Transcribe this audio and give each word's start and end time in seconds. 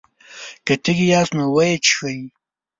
که 0.65 0.73
تږي 0.83 1.05
ياست 1.11 1.31
نو 1.37 1.45
ويې 1.55 1.77
څښئ! 1.85 2.19